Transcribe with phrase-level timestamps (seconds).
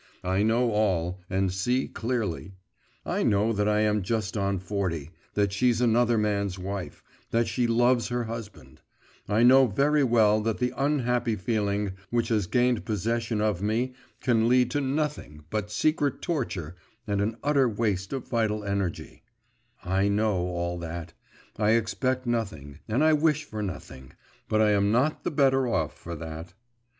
[0.23, 2.55] I know all, and see clearly.
[3.05, 7.67] I know that I am just on forty, that she's another man's wife, that she
[7.67, 8.81] loves her husband;
[9.29, 14.49] I know very well that the unhappy feeling which has gained possession of me can
[14.49, 16.75] lead to nothing but secret torture
[17.05, 19.21] and an utter waste of vital energy
[19.85, 21.13] I know all that,
[21.57, 24.13] I expect nothing, and I wish for nothing;
[24.49, 26.55] but I am not the better off for that.